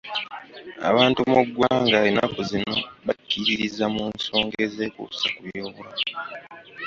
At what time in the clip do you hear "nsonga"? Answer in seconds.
4.15-4.55